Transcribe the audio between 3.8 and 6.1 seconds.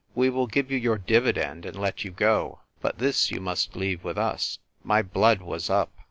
with us." My blood was up.